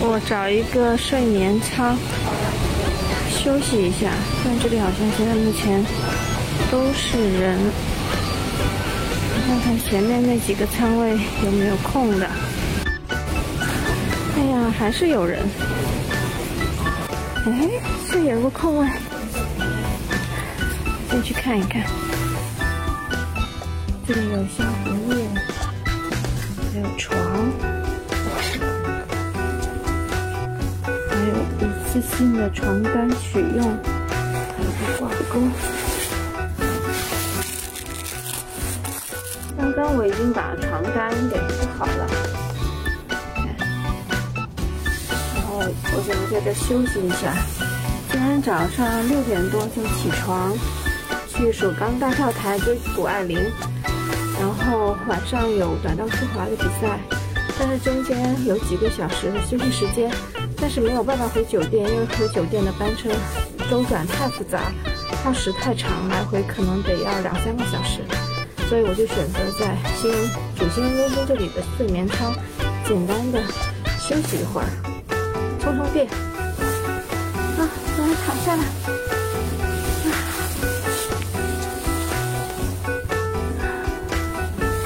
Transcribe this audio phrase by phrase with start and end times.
[0.00, 1.96] 我找一个睡眠舱
[3.28, 4.10] 休息一下，
[4.44, 5.84] 但这里好像现在目前
[6.70, 7.58] 都是人。
[9.46, 12.28] 看看前面那几个舱位有没有空的。
[14.36, 15.40] 哎呀，还是有人。
[17.46, 17.68] 哎，
[18.10, 18.88] 这有个空位，
[21.10, 21.82] 进去看一看。
[24.06, 25.24] 这里有香荷叶，
[31.90, 33.64] 次性的床单取用，
[34.54, 35.40] 还有个挂钩。
[39.56, 42.06] 刚刚我已经把床单给铺好了，
[45.34, 47.34] 然后我准备在这休息一下。
[48.12, 50.52] 今天早上六点多就起床，
[51.26, 53.38] 去首钢大跳台追谷爱凌，
[54.38, 57.00] 然后晚上有短道速滑的比赛，
[57.58, 60.10] 但是中间有几个小时的休息时间，
[60.60, 63.08] 但是没有办法回酒店，因为回酒店的班车
[63.70, 64.72] 周转太复杂，
[65.22, 68.00] 耗时太长，来回可能得要两三个小时。
[68.68, 70.10] 所以我就选择在新
[70.56, 72.34] 主新中心这里的睡眠舱，
[72.84, 73.40] 简单的
[73.98, 74.68] 休息一会儿，
[75.60, 76.06] 充充电。
[77.56, 77.64] 啊，
[77.96, 78.62] 终于躺下来。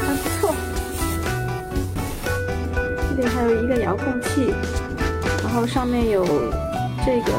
[0.00, 0.54] 还不错。
[3.10, 4.54] 这里还有一个遥控器，
[5.52, 6.24] 然后上面有
[7.04, 7.32] 这个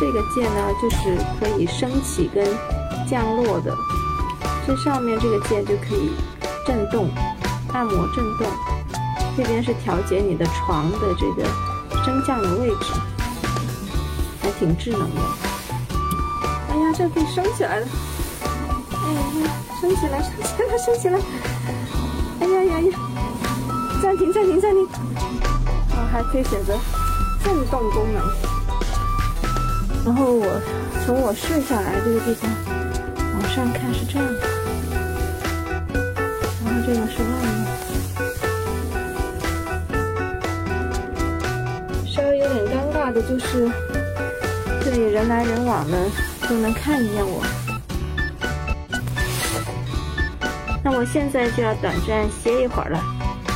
[0.00, 2.44] 这个键呢，就是可以升起跟
[3.08, 3.72] 降落的。
[4.66, 6.10] 这上面这个键就可以
[6.66, 7.08] 震动，
[7.72, 8.46] 按摩震动。
[9.36, 11.48] 这边是调节你的床的这个
[12.04, 12.92] 升降的位置，
[14.42, 15.20] 还挺智能的。
[16.70, 17.86] 哎呀，这可以升起来了！
[18.90, 21.20] 哎呀，升起来，升起来，升起来！
[22.40, 22.98] 哎呀呀呀！
[24.02, 24.84] 暂停，暂停，暂停！
[25.92, 26.76] 啊，还可以选择
[27.44, 28.22] 震动功能。
[30.04, 30.60] 然后我
[31.04, 32.50] 从我睡下来这个地方
[33.34, 34.40] 往上看是这样的。
[36.64, 37.52] 然后这个是外面，
[42.06, 43.70] 稍微有点尴尬的就是，
[44.82, 45.96] 这里人来人往的，
[46.48, 47.42] 都能看一眼我。
[50.82, 52.98] 那我现在就要短暂歇一会儿了，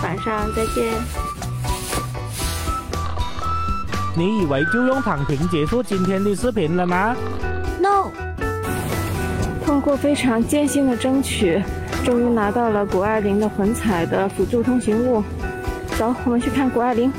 [0.02, 0.92] 晚上再见。
[4.16, 7.16] 你以为就用躺平结束今天的视频了吗
[7.80, 8.10] ？No。
[9.64, 11.62] 通过非常艰辛的争取。
[12.04, 15.24] 终于拿到了谷爱凌的魂彩的辅助通行物，
[15.96, 17.10] 走，我们去看谷爱凌。